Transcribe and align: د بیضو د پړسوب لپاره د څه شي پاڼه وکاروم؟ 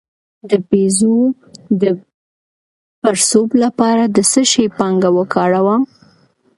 د 0.49 0.51
بیضو 0.69 1.17
د 1.81 1.83
پړسوب 3.01 3.49
لپاره 3.63 4.03
د 4.15 4.17
څه 4.31 4.41
شي 4.51 4.65
پاڼه 4.77 5.09
وکاروم؟ 5.17 5.83